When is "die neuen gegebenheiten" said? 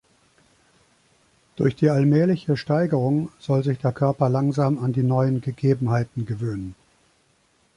4.93-6.25